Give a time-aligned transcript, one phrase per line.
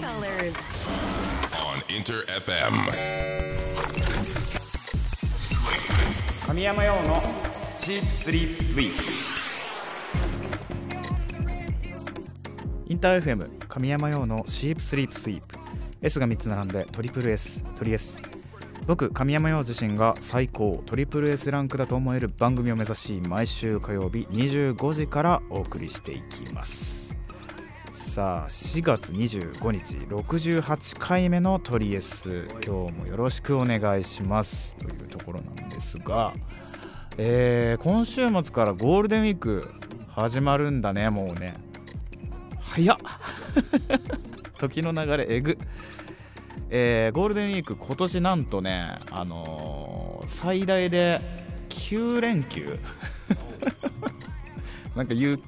[0.00, 0.56] colors.
[1.52, 2.72] on Inter FM.
[6.46, 7.22] 神山用の
[7.76, 9.02] シープスリープスイープ
[12.88, 15.58] インター FM 神山用のシープスリープスイープ
[16.02, 18.20] S が3つ並んでトリプル S トリ S
[18.86, 26.99] 僕神山陽自身が最高トリプル S ランクだと思える番組を目指し毎週火曜日25時からお送りしていきます
[28.10, 32.48] さあ4月25日68回目のトリエス。
[32.66, 34.74] 今日もよろしくお願いします。
[34.78, 36.32] というところなんですが、
[37.18, 39.72] えー今週末からゴールデンウィーク
[40.08, 41.54] 始まるんだねもうね。
[42.58, 42.96] 早っ。
[44.58, 45.56] 時の流れえぐ。
[46.68, 51.20] えーゴールデンウィーク今年なんとねあのー最大で
[51.68, 52.76] 9連休。
[54.96, 55.40] なんか言う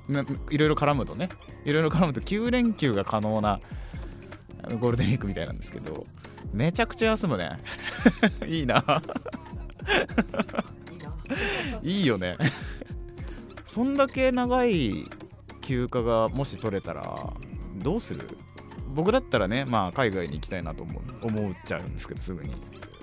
[0.50, 1.28] いろいろ絡むとね。
[1.64, 3.60] いろいろ絡むと9連休が可能な
[4.80, 6.04] ゴールデンウィークみたいなんですけど
[6.52, 7.58] めちゃくちゃ休むね。
[8.46, 9.02] いいな。
[11.82, 12.36] いいよね。
[13.64, 15.06] そんだけ長い
[15.62, 17.32] 休暇がもし取れたら
[17.76, 18.28] どうする？
[18.94, 22.50] 僕だったらねまあ海外に行きたいなと思う思っちゃうんですけどすぐに。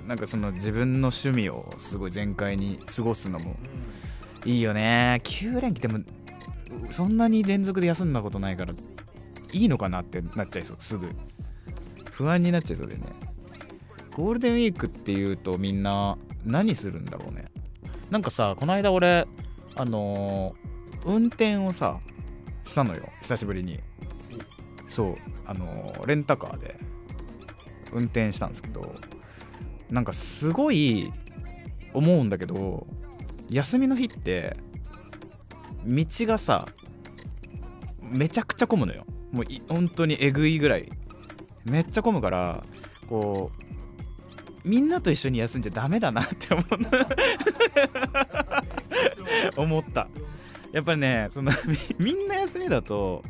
[0.05, 3.57] なんかその自分の趣味をすごい全開に過ごすのも
[4.45, 5.19] いいよね。
[5.23, 5.99] 9連休でも
[6.89, 8.73] そんなに連続で休んだことないから
[9.51, 11.09] いいのかなってなっちゃいそうすぐ。
[12.11, 13.03] 不安になっちゃいそうでね。
[14.15, 17.45] ゴールデンウィークっていうとみんな何するんだろうね。
[18.09, 19.27] なんかさこの間俺
[19.75, 20.69] あのー
[21.05, 21.99] 運転をさ
[22.65, 23.09] したのよ。
[23.21, 23.79] 久しぶりに。
[24.85, 25.15] そう。
[25.45, 26.77] あのーレンタカーで
[27.91, 28.93] 運転したんですけど
[29.89, 31.11] なんかすごい
[31.93, 32.85] 思うんだけど
[33.49, 34.55] 休みの日って
[35.85, 36.67] 道がさ
[38.01, 39.05] めちゃくちゃ混むのよ。
[39.31, 40.89] もうい本当にえぐいぐらい。
[41.65, 42.63] めっちゃ混むから
[43.07, 43.51] こ
[44.65, 48.63] うみんなと一緒に休んじゃダメだなって思った
[49.61, 50.07] 思った。
[50.71, 51.51] やっぱりねその
[51.99, 53.23] みみんな休みだと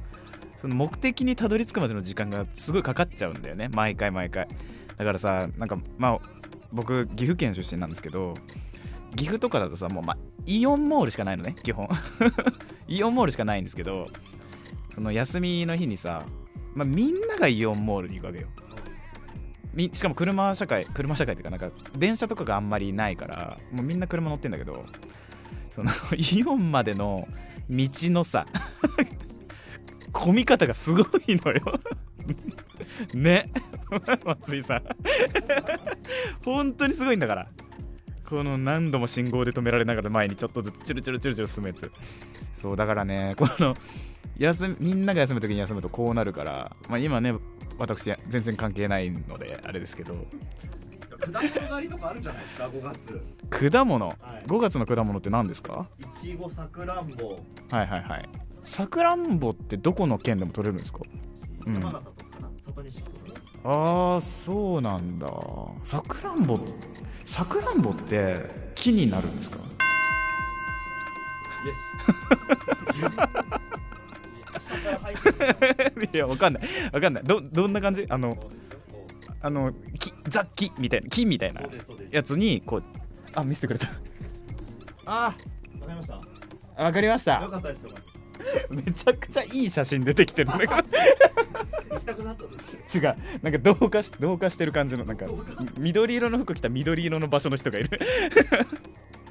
[0.55, 3.69] その目的にたどり着くまでの時間がすごいかかっちゃうんだよね。
[3.69, 4.47] 毎回毎回。
[4.97, 6.19] だからさなんかまあ
[6.71, 8.33] 僕岐阜県出身なんですけど
[9.15, 10.17] 岐阜とかだとさもう、まあ、
[10.49, 11.87] イオンモールしかないのね基本。
[12.87, 14.09] イオンモールしかないんですけど
[14.93, 16.25] その休みの日にさ、
[16.73, 18.47] まあ、みんながイオンモールに行くわけよ。
[19.73, 24.83] みしかも車社会車社会っていうかなんか電車とかがあんまりないからもうみんな車乗ってんだけど
[25.69, 27.27] その イオンまでの
[27.69, 28.47] 道のさ
[30.11, 31.79] 混み方がすごいのよ。
[33.13, 33.51] ね。
[34.25, 34.83] 松井さん。
[36.43, 37.47] 本当にすごいんだから。
[38.29, 41.91] この何度も信号で止められながら前にちょっとずつチュルチュルチュルチュル進むやつ。
[42.53, 43.75] そうだからね この
[44.37, 47.33] 休みみんなが休む時に休むとこうなるから、まあ、今ね
[47.77, 50.15] 私全然関係ないのであれですけど。
[51.19, 53.69] 果物狩りとかあるじゃないですか5月。
[53.71, 54.17] 果物、はい。
[54.47, 55.87] 5月の果物って何ですか？
[55.99, 57.39] いちごさくらんぼ。
[57.69, 58.29] はいはいはい。
[58.63, 60.99] さくらんぼってどこの県でも取れるんですか？
[61.65, 61.73] うん。
[61.73, 63.09] 山形とかかな里西区
[63.65, 65.27] あーそうなんだ。
[65.83, 66.57] さくらんぼ
[67.29, 69.59] さくらんぼって木になるんですか？
[76.11, 76.63] いやわかんない。
[76.91, 77.23] わかんない。
[77.23, 78.07] どどんな感じ？
[78.09, 78.35] あの
[79.41, 81.61] あの木ザ木みたいな木みたいな
[82.09, 82.83] やつにこう
[83.33, 83.89] あ見せてくれた。
[85.05, 85.35] あ
[85.79, 86.83] わかりました。
[86.83, 87.47] わかりました。
[88.71, 90.57] めちゃくちゃいい写真出てきてる。
[90.57, 90.73] ね 行
[91.99, 93.15] きたくなった違う。
[93.41, 95.27] なんか同化し同化してる感じのなんか
[95.77, 97.99] 緑色の服着た緑色の場所の人がいる。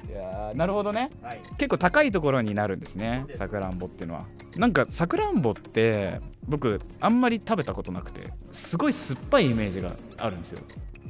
[0.09, 1.09] いやーなるほどね。
[1.21, 1.41] はい。
[1.57, 4.25] 結構高いところになるんですねさくらんぼっていうのは。
[4.55, 10.61] なんかさくらんぼって僕あんまり食べたことなくてすごい酸っぱいイメージがあるんですよ。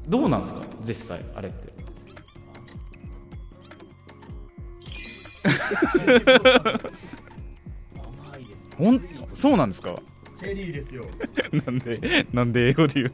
[0.07, 1.79] どうなんですか実際あれって。
[7.95, 9.01] 甘いですほん
[9.33, 9.95] そうなんですか？
[10.39, 11.05] チェリーですよ。
[11.65, 11.99] なんで
[12.31, 13.11] なんで英語で言う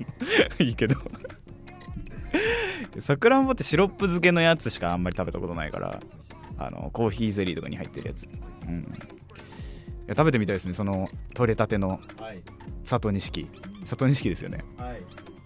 [0.59, 0.65] の？
[0.65, 0.95] いいけど。
[2.99, 5.99] さくらんぼってシロップ漬けのやつしかあんまり食べたことないから
[6.59, 8.27] あのコーヒーゼリーとかに入ってるやつ、
[8.67, 8.83] うん、い
[10.07, 10.73] や食べてみたいですね。
[10.73, 12.41] その取れたてのはい。
[12.83, 13.49] 里錦。
[13.83, 14.63] 里錦ですよね。
[14.77, 15.01] はい。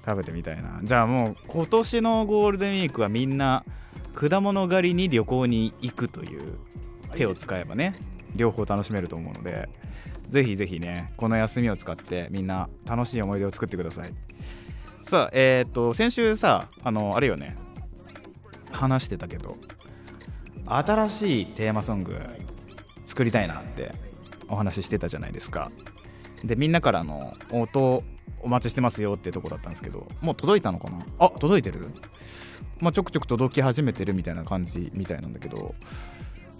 [0.05, 0.81] 食べてみたいな。
[0.83, 3.63] じゃあもう今年のゴールデンウィークはみんな
[4.13, 6.57] 果物狩りに旅行に行くという
[7.15, 7.95] 手を使えばね
[8.35, 9.69] 両方楽しめると思うので
[10.29, 14.13] ぜひぜひねこの休みを使ってみんな楽しい思い出を作ってください。
[15.01, 17.57] さあえっ、と先週さあのあれよね。
[18.71, 19.57] 話してたけど
[20.65, 22.15] 新しいテーマソング
[23.03, 23.91] 作りたいなって
[24.47, 25.71] お話ししてたじゃないですか。
[26.43, 28.03] でみんなからの音
[28.41, 31.05] お待ちしてますよってとこだったんですけどもう届いたのかな？
[31.17, 31.89] あ届いてる？
[32.79, 35.73] まあちょくちょく届き始めてるみたいな感じみたいなんだけど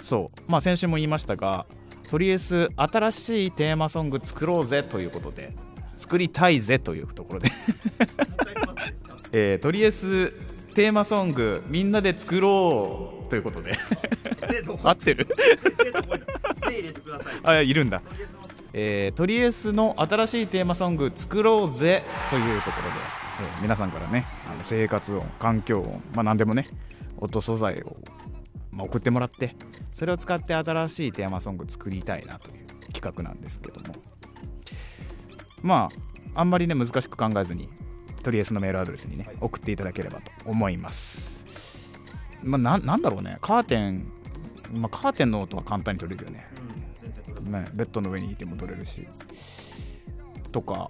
[0.02, 0.52] そう。
[0.52, 1.68] まあ先週も言いましたが
[2.10, 5.54] とりあえず新しいテーマソング作ろうぜということで
[5.96, 7.50] 作りたいぜというところで。
[9.32, 10.36] えーとりあえず
[10.74, 13.74] テーマソングみんなで作ろうということで。
[14.84, 15.28] 合ってる？
[17.44, 18.02] あいるんだ。
[18.74, 22.96] えー、トリエスの新しいテーマソング作ろうぜというところで、
[23.56, 26.68] えー皆さんからねあの生活音環境音まあ何でもね
[27.18, 27.98] 音素材を、
[28.72, 29.56] まあ、送ってもらって
[29.94, 33.96] それを使って新しいテーマソング作りたいなという企画なんですけども。
[35.62, 35.90] ま
[36.36, 37.70] ああんまりね難しく考えずに
[38.24, 41.46] トリエスのメールアドレスにね送っていただければと思います。
[42.44, 43.38] まあななんだろうね。
[43.42, 44.12] カーテン
[44.74, 46.48] まあカーテンの音は簡単に取れるよね。
[47.42, 49.08] ね、ベッドの上にいても撮れるし。
[50.52, 50.90] とか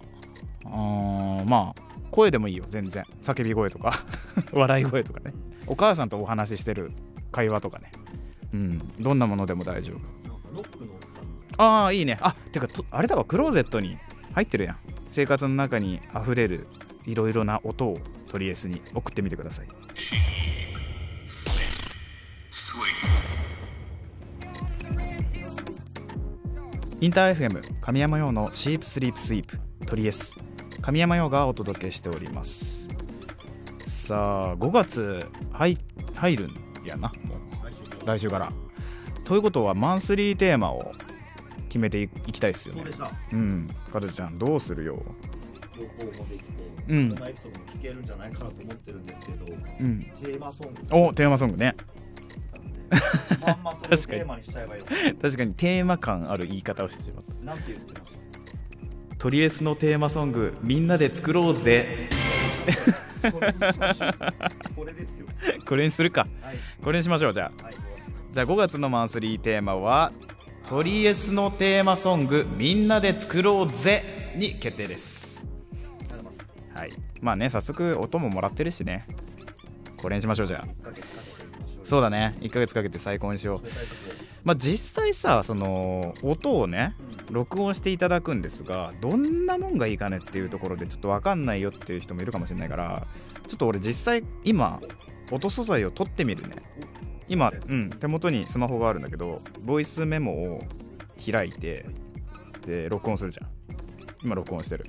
[0.66, 1.82] あーまあ
[2.12, 3.04] 声でもいいよ全然。
[3.22, 3.94] 叫び声とか。
[4.52, 5.34] 笑い声とかね。
[5.68, 6.92] お母さんとお話ししてる
[7.32, 7.92] 会話とかね
[8.54, 8.80] うん。
[9.00, 10.20] どんなものでも大丈夫。
[11.58, 12.18] ああいいね。
[12.22, 13.26] あてかとあれだわ。
[13.26, 13.98] クローゼットに
[14.34, 14.78] 入ってるやん。
[15.08, 16.68] 生活の中に溢れる
[17.06, 18.00] いろいろな音を
[18.30, 19.68] トリエスに送ってみてください。
[27.02, 29.60] インター FM 神山用のシープスリープスイープ。
[29.86, 30.36] トリエス
[30.82, 32.90] 神山用がお届けしております。
[33.86, 35.78] さあ5月入
[36.16, 36.69] 入るん
[38.10, 38.52] 来週から。
[39.24, 40.92] ということはマンスリーテーマを
[41.68, 42.84] 決めていいきたいですよね。
[42.92, 43.70] そうん。
[43.94, 45.04] かずちゃんどうするよ。
[46.88, 47.12] うん。
[47.12, 49.46] エピソードも聞けるんじゃないかなと思ってるんですけど、
[49.80, 50.00] うん。
[50.02, 50.82] テーマソング。
[50.92, 51.76] おテーマソングね。
[52.56, 53.46] なんで。
[53.46, 54.86] まんまそれを テーマにしちゃえばよ
[55.22, 57.46] 確かにテーマ感ある言い方をしてしまった。
[57.46, 58.14] なんて言ってまし
[59.12, 59.16] た？
[59.20, 62.10] トリエスのテーマソングみんなで作ろうぜ。
[63.22, 64.14] それにしましょう。
[64.76, 65.28] それですよ。
[65.68, 66.22] これにするか。
[66.42, 66.58] はい。
[66.82, 67.64] これにしましょうじゃあ。
[67.64, 67.76] はい
[68.32, 70.12] じゃあ5月のマンスリーテーマは
[70.62, 74.04] トリエスのテーマソングみんなで作ろうぜ
[74.36, 75.48] に決定です。
[76.76, 76.94] はい。
[77.22, 79.08] まあね早速音ももらってるしね。
[79.98, 80.68] これにしましょうじゃあ。
[81.84, 82.36] そうだね。
[82.42, 83.68] 1ヶ月かけて最高にしよう。
[84.44, 86.94] まあ実際さその音をね
[87.32, 93.08] 録音していただくんですがどんなもんがいいかねっていうところでちょっと分かんないよっていう人もいるかもしれないから
[93.48, 94.80] ちょっと俺実際今
[95.32, 96.58] 音素材を取ってみるね。
[97.30, 100.62] 今、うん、手元にスマホがあるんだけどボイスメモを
[101.24, 101.86] 開いて
[102.66, 103.50] で録音するじゃん。
[104.24, 104.86] 今録音してる。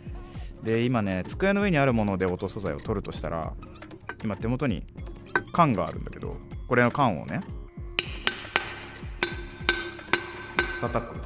[0.62, 3.52] で今ね机の上にあるもので音素材を取るとしたら
[4.24, 4.84] 今手元に
[5.52, 7.40] 缶があるんだけどこれの缶をね
[10.80, 11.16] 叩く。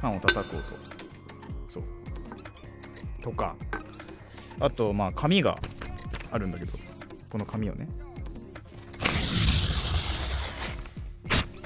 [0.00, 0.64] 缶を叩く音。
[1.68, 1.84] そう。
[3.20, 3.56] とか
[4.60, 5.58] あとまあ紙が
[6.30, 6.72] あるんだけど
[7.30, 7.88] この紙をね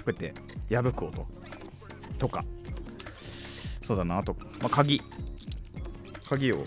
[0.08, 0.32] こうやっ
[0.70, 1.26] て破く音
[2.18, 2.44] とか。
[3.82, 5.00] そうだなあと、まあ、鍵。
[6.28, 6.64] 鍵を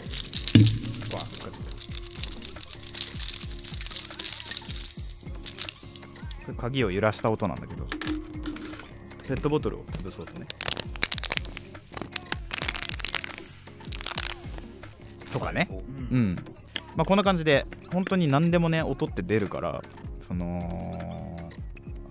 [6.58, 7.86] 鍵を揺らした音なんだけど
[9.28, 10.46] ペットボトルを潰そうとね。
[15.31, 15.68] とかね。
[15.69, 15.81] そ
[16.12, 16.18] う。
[16.18, 16.36] ん。
[16.95, 19.81] まあこんな感じで本当に何でもね音って出るから
[20.19, 21.10] その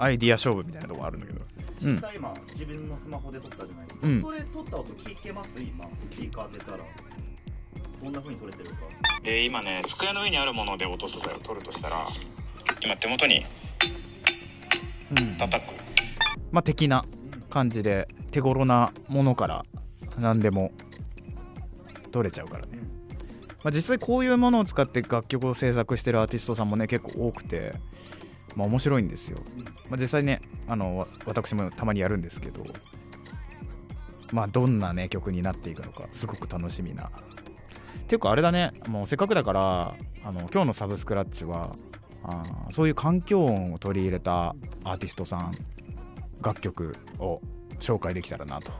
[0.02, 1.45] アイディア勝負みたいなとこあるんだけど。
[1.85, 1.95] うん。
[1.95, 4.23] 実際今自分のスマホで撮ったじゃないですか、うん。
[4.23, 5.61] それ撮った音聞けます？
[5.61, 6.78] 今スピーカー出たら。
[8.02, 8.76] どんな風に撮れてるか。
[9.23, 12.09] で今ね机の上にあるもので音素材を取るとしたら
[12.83, 13.45] 今手元に
[15.38, 15.75] 叩く。
[16.50, 19.64] まあ的なうん感じで手頃なものから
[20.16, 20.71] 何でも
[22.12, 22.78] 取れちゃうからね、
[23.64, 27.75] まあ、実際こういうものを使って楽曲を制作してるアーティストさんもね結構多くて
[28.57, 29.38] まあ面白いんですよ、
[29.88, 32.62] まあ、実際ねあの私もたまにやるんですけど。
[34.33, 37.11] まあどんなね曲になっていくのかすごく楽しみな。
[38.09, 41.76] ていうかあれだねもうせっかくだからあの今日のサブスクラッチは
[42.25, 44.54] あそういう環境音を取り入れた
[44.85, 45.54] アーティストさん
[46.42, 47.40] 楽曲を
[47.78, 48.73] 紹介できたらなと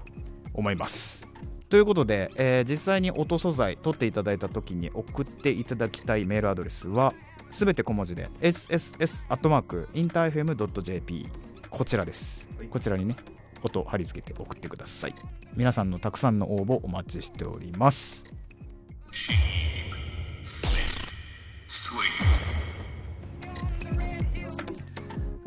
[0.53, 1.29] 思います。
[1.69, 7.15] ということで、えー実際に音素材取っていただいた時に送っていただきたいメールアドレスは
[7.51, 11.29] すべて小文字で sss.interfm.jp
[11.69, 12.49] こちらです。
[12.71, 13.17] こちらにね
[13.63, 15.15] 音を貼り付けて送ってください。
[15.57, 18.25] 皆さんのたくさんの応募お待ちしております。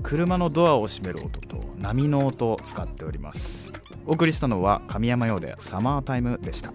[0.03, 3.71] 車のドアを閉める音と波の音を使っております。
[4.05, 6.71] お送りしたのは神山用でサマータイムでした。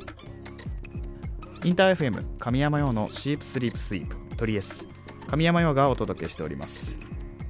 [1.63, 4.89] インター FM 神山用のシープスリープスイープトリエス。
[5.29, 6.99] 神山用がお届けしております。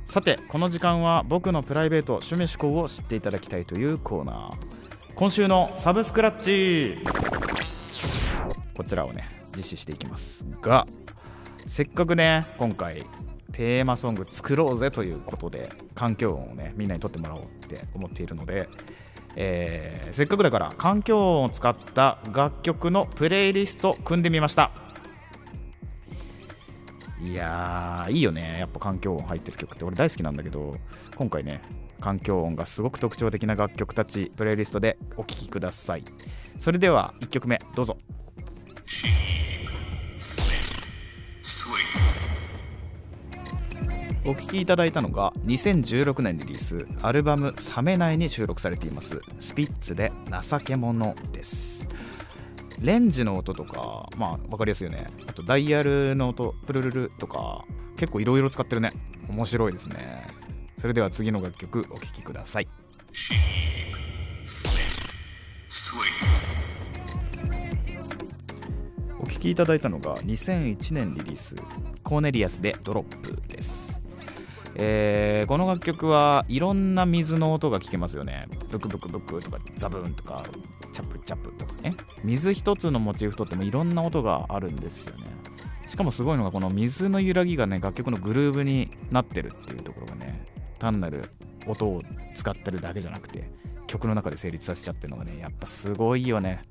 [0.04, 5.14] さてこの時間は僕のプライベート趣味思考を知っていただきたいというコーナー。
[5.14, 7.04] 今週のサブスクラッチ。
[8.76, 10.86] こちらをね実施していきますが
[11.66, 13.04] せっかくね今回
[13.52, 18.68] テーマソング作ろうぜということで環境音をねみんなにとってもらおうって思っているので、
[19.34, 24.70] えーせっかくだから環境音を使った楽曲のプレイリスト組んでみました。
[27.28, 28.56] いやーいいよね。
[28.58, 29.84] やっぱ環境音入ってる曲って。
[29.84, 30.76] 俺大好きなんだけど
[31.14, 31.60] 今回ね
[32.00, 36.04] 環境音がすごく特徴的な楽曲たちプレイリストでお聴きください。
[36.58, 37.98] それでは1曲目どうぞ。
[44.24, 46.78] お聴きいただいたのが2016年リリース。
[47.02, 49.20] アルバム「冷めない」に収録されています。
[49.38, 51.77] スピッツで「情け者」です。
[52.80, 55.08] レンジの音とかまあ分かりやすいよね。
[55.26, 57.64] あとダイヤルの音プルルルとか
[57.96, 58.92] 結構いろいろ使ってるね。
[59.28, 60.26] 面白いですね。
[60.76, 62.68] それでは次の楽曲お聴きください。
[69.20, 71.56] お聴きいただいたのが2001年リリース
[72.02, 74.00] コーネリアスでドロップです。
[74.76, 78.46] えーこの楽曲はいろんな水の音が聞けますよね。
[78.70, 80.44] ブクブクブクとかザブーンとか
[80.92, 81.67] チャプチャプとか。
[81.82, 81.94] ね
[82.24, 85.24] 水一つのモチーフとってもいろんな音があるんですよね。
[85.86, 90.44] しかもすごいのがこの水の揺らぎがね楽曲のグルーブになってるっていうところがね
[90.78, 91.30] 単なる
[91.66, 92.02] 音を
[92.34, 93.50] 使ってるだけじゃなくて
[93.86, 96.62] 曲の中で成立させちゃってるのがねやっぱすごいよね。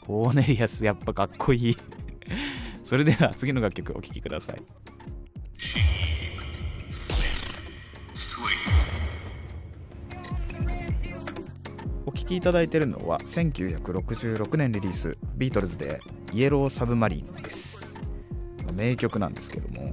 [0.00, 1.76] コーネリアスやっぱかっこいい。
[2.84, 4.62] それでは次の楽曲お聴きください。
[12.24, 16.00] 聴きいただいているのは1966年リリースビートルズで
[16.32, 17.98] イエローサブマリンです
[18.72, 19.88] 名曲なんですけども、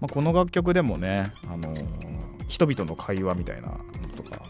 [0.00, 2.12] まあ、この楽曲でもね、あのー
[2.52, 3.78] 人々の会話みたいなの
[4.14, 4.42] とか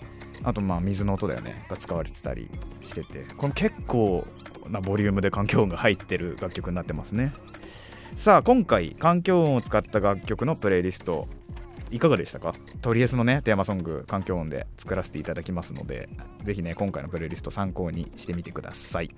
[0.43, 2.51] あとまあ水の音だよねが使われてたり
[2.83, 4.27] しててこの結構
[4.69, 7.33] なボリュームで環境音が入ってる楽曲になってますね。
[8.17, 11.29] さあ今回環境音を使った楽曲のプレイリスト
[11.93, 12.55] いかがでしたか？
[12.81, 16.09] トリエスのねテーマソング環境音で作らせていただきますので
[16.43, 19.11] ぜひね今回のプレイリスト参考にしてみてください。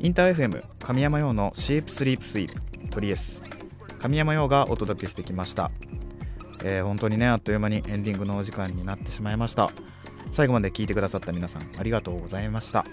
[0.00, 3.42] インター FM 神山用のシープスリープスイープトリエス。
[3.98, 5.72] 神山用がお届けしてきました、
[6.62, 9.72] えー本当にねあっという間にエンディングのお時間になってしまいました。
[10.30, 12.84] 最後まで聞いてくださった皆さんありがとうございました。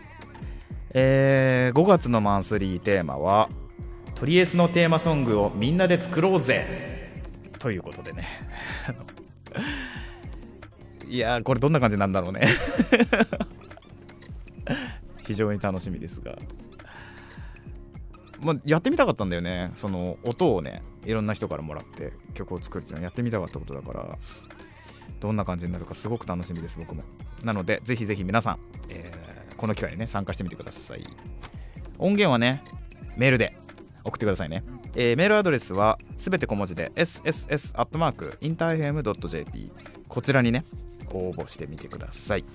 [0.98, 3.50] えー5月のマンスリーテーマは
[4.16, 7.12] トリエスのテーマソングをみんなで作ろうぜ。
[7.60, 8.26] ということでね。
[11.10, 12.44] いやこれどんな感じなんだろうね。
[15.28, 16.38] 非常に楽しみですが。
[18.40, 19.72] まあ、やってみたかったんだよね。
[19.76, 24.18] その音をねいろんな人からもらって曲を作るっていうのはやってみたかったことだから
[25.20, 27.04] どんな感じになるかすごく楽しみです僕も。
[27.44, 31.04] なのでぜひぜひ皆さん、えーこの機会にね参加してみてください。
[31.98, 32.64] 音源はね
[33.18, 33.58] メールで
[34.04, 39.72] 送ってくださいね、えーメールアドレスはすべて小文字で sss.interfm.jp
[40.08, 40.66] こちらにね
[41.10, 42.46] 応募してみてください。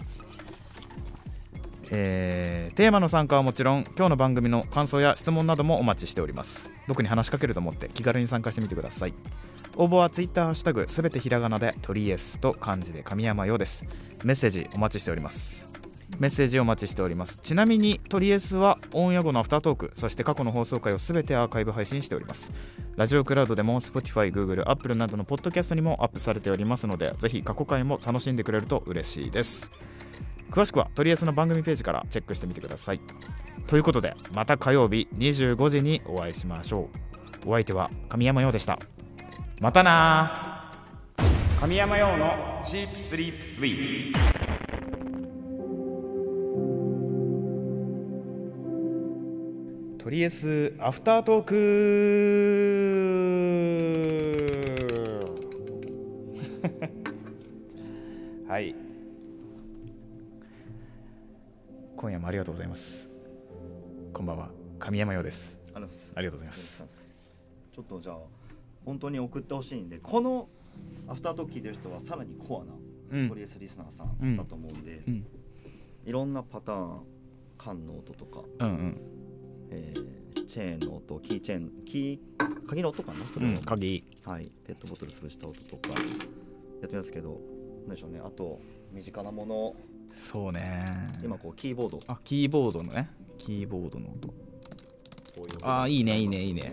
[1.90, 6.70] えーテーマの参加はもちろん今日の番組の感想や質問などもお待ちしております。
[6.86, 9.14] 僕に話しかけると思って気軽に参加してみてください。
[9.74, 13.84] 応募は Twitter ハッシュタグすべてひらがなでトリエスと漢字で神山ようです。
[14.22, 15.69] メッセージお待ちしております。
[16.18, 17.38] メッセージをお待ちしております。
[17.38, 22.52] ちなみにトリエスはオンエア後のアフタートークそして過去の放送回をすべてアーカイブ配信しております。
[22.96, 29.70] ラジオクラウドでも Spotify、Google、Apple などのポッドキャストにもアップされておりますのでぜひ過去回も楽しんでくれると嬉しいです。
[30.50, 33.00] 詳しくはトリエスの番組ページからチェックしてみてください。
[33.66, 36.88] ということでまた火曜日25時にお会いしましょ
[37.46, 37.50] う。
[37.50, 38.78] お相手は神山陽でした。
[39.60, 40.72] またな
[41.60, 44.39] 神山陽のチープスリープスイート。
[50.10, 51.54] リエスアフタートーク
[58.48, 58.74] はい。
[61.94, 63.08] 今夜もありがとうございます。
[64.12, 64.50] こんばんは。
[64.80, 65.60] 神山陽です。
[65.74, 66.12] ありがとうございます。
[66.16, 66.84] ありがとうございます。
[67.72, 68.16] ちょっとじゃあ
[68.84, 70.48] 本当に送ってほしいんでこの
[71.06, 73.22] アフタートーク聞いてる人はさらにコアうん。
[73.22, 75.24] なトリエスリスナーさんだと思うんで、うん。
[76.04, 77.02] いろんなパターン
[77.56, 79.19] 缶の音とか、うんうん
[79.70, 83.24] えーチェーンの音キーチェーンキー鍵の音かな？
[83.26, 84.02] それの、うん鍵。
[84.24, 84.50] はい。
[84.66, 85.90] ペットボトル潰した音とか。
[86.80, 87.40] やってますけど
[87.86, 88.20] なんでしょうね。
[88.24, 88.60] あと
[88.92, 89.76] 身近なもの。
[90.12, 91.08] そうね。
[91.22, 91.98] 今こうキーボード。
[91.98, 93.10] こあキーボードのね。
[93.38, 94.28] キーボードの音。
[94.28, 95.66] ういう音。
[95.68, 96.72] あーいいねいいねいいね。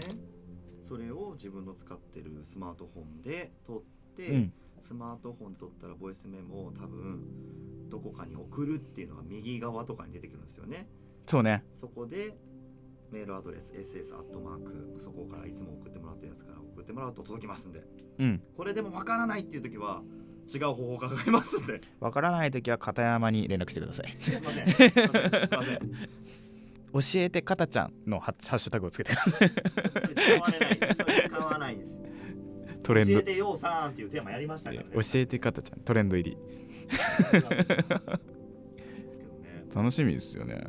[0.83, 3.81] それを自分の使ってるスマートフォンで撮っ
[4.15, 4.53] て、うん。
[4.81, 7.23] スマートフォンで撮ったらボイスメモを多分
[7.89, 10.87] どこかに送るっていうのが右側とかに出てくるんですよね。
[11.25, 11.63] そうね。
[11.71, 12.37] そこで
[13.11, 17.83] メールアドレス ss アットマークそこからいつも送ってもらってるやつから送ってもらうと届きますんで。
[18.19, 18.41] うん。
[18.55, 20.03] これでもわからないっていう時は
[20.53, 21.81] 違う方法を考えますんで。
[21.99, 24.15] わからない時は片山に連絡してください。
[24.19, 24.67] すいません。
[24.67, 24.91] すい
[25.51, 25.79] ません。
[26.93, 29.49] 教えてかたちゃんのハッシュタグをつけてください。
[29.51, 29.61] 使
[30.41, 30.77] われない
[31.29, 31.75] 使わない。
[31.75, 31.99] んです
[32.83, 33.13] トレンド。
[33.13, 34.89] 教えてようさんっていうテーマやりましたからね。
[34.93, 36.37] 教えてかたちゃんトレンド入り。
[39.75, 40.65] 楽しみですよね。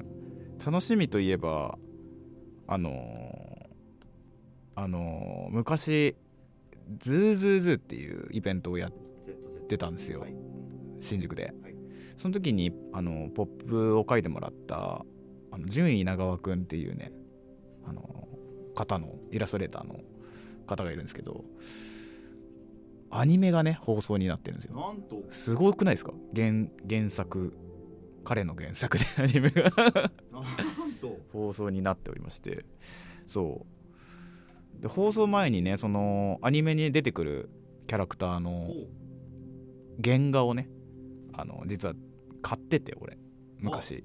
[0.65, 1.79] 楽しみといえば
[2.69, 3.69] あのー
[4.77, 6.15] あのー昔
[6.99, 8.93] ズーズーズーっていうイベントをやっ
[9.69, 10.21] 出たんですよ。
[10.21, 10.35] はい。
[11.01, 11.75] 新宿で、はい。
[12.17, 15.05] その時にあのポップを書いてもらった
[15.51, 17.13] あの順位稲川くんっていうね
[17.87, 18.27] あの
[18.75, 20.01] 方のイラストレーターの
[20.67, 21.45] 方がいるんですけど
[23.11, 24.95] アニメがね放送になってるんですよ。
[25.29, 26.13] すごくないですか？
[26.35, 27.57] 原原作。
[28.25, 29.71] 彼の原作でアニメが
[31.33, 32.65] 放送になっておりまして。
[33.27, 33.67] そ
[34.79, 34.83] う。
[34.83, 37.51] で放送前にねそのアニメに出てくる
[37.87, 38.73] キャラクターの
[40.03, 40.69] 原画をね
[41.33, 41.95] あの実は
[42.43, 43.19] 買ってて俺。
[43.61, 44.05] 昔。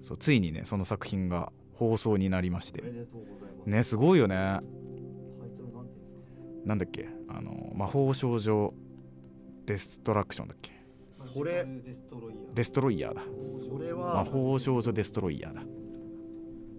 [0.00, 2.84] そうついにねその作品が放送になりまして。
[3.66, 4.60] ねすごいよね。
[6.64, 7.08] なんだっけ？
[7.28, 8.72] あの魔法少女
[9.66, 10.75] デストラクションだっけ？
[11.16, 12.02] それデス
[12.72, 13.14] トロイヤー。
[13.14, 13.22] だ。
[13.68, 15.62] それ魔は法少女デストロイヤーだ。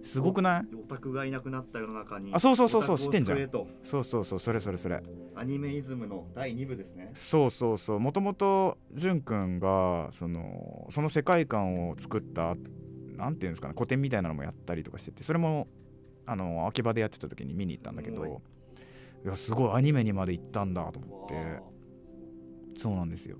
[0.02, 0.76] すごくない？
[0.76, 3.50] オタクがいなくなった世の中にあそうそうそうそう知ってんじゃん
[3.82, 5.02] そうそうそうそれそれそれ。
[5.34, 7.10] アニメイズムの第2部ですね。
[7.14, 8.00] そうそうそう。
[8.00, 12.54] もともと潤くんがそのその世界観を作った
[13.16, 15.66] なんていうんですかね古典みたいなのもやったりとかしててそれも
[16.24, 18.38] あの秋葉でやってた時に見に行ったんだけどすごい。
[19.24, 21.34] いやすごいアニメにまで行ったんだと思って。
[21.34, 21.60] わ
[22.76, 23.36] そうなんですよ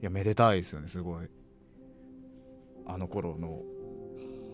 [0.00, 1.28] いやめでたいですよねすごい。
[2.86, 3.62] あの頃の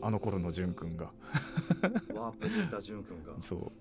[0.02, 1.12] あの頃の潤くんが。
[2.14, 3.34] あワープにいたジュン君が。
[3.40, 3.72] そう。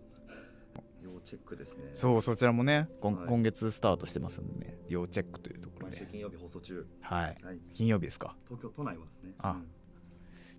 [1.03, 1.91] 要チェックですね。
[1.93, 3.27] そうそちらもね今,、はい。
[3.27, 5.97] 今月スタートしてますんでね要チェックというところで。
[5.97, 6.85] 毎週金曜日放送中。
[7.01, 7.37] はい。
[7.43, 7.59] はい。
[7.73, 8.35] 金曜日ですか？
[8.45, 9.31] 東京都内はですね。
[9.39, 9.51] あ。
[9.51, 9.67] うん。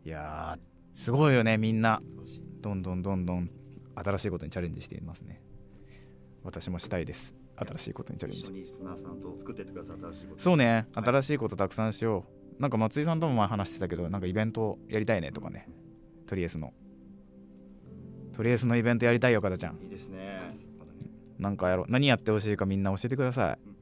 [0.05, 2.01] いやーすごいよねみんな。
[2.61, 3.51] どんどんどんどん
[3.95, 5.43] 新しいことにチャレンジしていますね。
[6.45, 8.41] 私もしたいです新しいことにチャレンジ。
[8.43, 9.97] 一緒にリスナーさんと作ってってください。
[10.01, 10.43] 新しいこと。
[10.43, 10.87] そうね。
[10.95, 11.05] はい。
[11.05, 12.25] 新しいことたくさんしよ
[12.59, 12.63] う。
[12.63, 15.69] なんか松井さんとも前話してたけどなんかイベントやりたいねとかね。
[16.27, 16.73] とりあえずの。
[18.33, 19.77] とりあえずのイベントやりたいよかたちゃん。
[19.77, 20.41] いいですね。
[20.79, 20.99] まだね。
[21.39, 21.87] なんかやろう。
[21.89, 23.59] 何やってほしいかみんな教えてください。
[23.65, 23.73] うんうん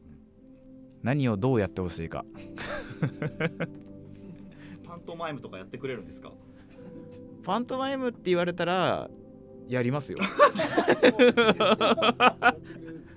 [1.02, 2.26] 何をどうやってほしいか。
[4.84, 6.30] パントマイムとかやってくれるんですか？
[7.42, 9.08] パントマイムって言われたら
[9.66, 10.18] やりますよ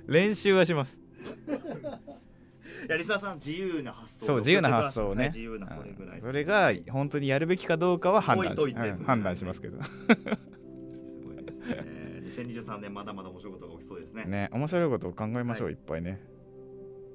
[0.08, 1.00] 練習はします。
[2.88, 5.28] いやリスナーさん自由な発想そう自由な発想をね、はい。
[5.30, 6.16] 自由なそれぐらい。
[6.16, 9.82] うんそれが本当にやるべきかどうかは判断しうん判断しますけど。
[9.84, 9.90] す
[11.26, 12.24] ごいですね。
[12.26, 14.26] 2023年まだまだ面白いことが起きそうですね。
[14.26, 15.74] ね面白いことを考えましょう、、はい。
[15.76, 16.22] っぱいね。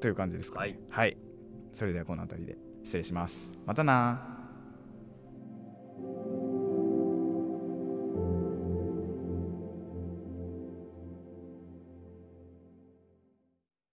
[0.01, 0.79] という感じですかね。
[0.91, 1.07] はい。
[1.07, 1.17] はい、
[1.73, 3.53] それではこの辺りで失礼します。
[3.67, 4.38] またな